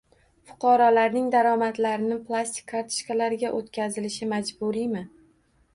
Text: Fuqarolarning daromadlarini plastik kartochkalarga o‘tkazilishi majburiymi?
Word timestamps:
Fuqarolarning 0.51 1.27
daromadlarini 1.35 2.17
plastik 2.31 2.67
kartochkalarga 2.73 3.53
o‘tkazilishi 3.61 4.33
majburiymi? 4.35 5.07